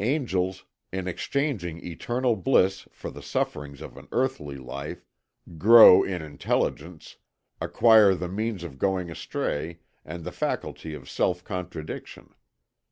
Angels, 0.00 0.64
in 0.90 1.06
exchanging 1.06 1.86
eternal 1.86 2.34
bliss 2.34 2.88
for 2.90 3.10
the 3.12 3.22
sufferings 3.22 3.80
of 3.80 3.96
an 3.96 4.08
earthly 4.10 4.56
life, 4.56 5.06
grow 5.56 6.02
in 6.02 6.20
intelligence, 6.20 7.18
acquire 7.60 8.16
the 8.16 8.26
means 8.26 8.64
of 8.64 8.76
going 8.76 9.08
astray 9.08 9.78
and 10.04 10.24
the 10.24 10.32
faculty 10.32 10.94
of 10.94 11.08
self 11.08 11.44
contradiction. 11.44 12.34